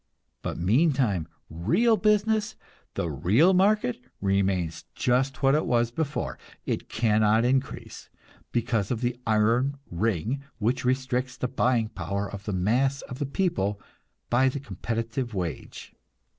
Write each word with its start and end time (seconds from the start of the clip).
But 0.41 0.57
meantime 0.57 1.27
real 1.47 1.95
business, 1.95 2.55
the 2.95 3.07
real 3.07 3.53
market, 3.53 4.01
remains 4.19 4.83
just 4.95 5.43
what 5.43 5.53
it 5.53 5.67
was 5.67 5.91
before; 5.91 6.39
it 6.65 6.89
cannot 6.89 7.45
increase, 7.45 8.09
because 8.51 8.89
of 8.89 9.01
the 9.01 9.15
iron 9.27 9.77
ring 9.91 10.41
which 10.57 10.83
restricts 10.85 11.37
the 11.37 11.47
buying 11.47 11.89
power 11.89 12.27
of 12.27 12.45
the 12.45 12.51
mass 12.51 13.03
of 13.03 13.19
the 13.19 13.27
people 13.27 13.79
by 14.31 14.49
the 14.49 14.59
competitive 14.59 15.35
wage. 15.35 15.93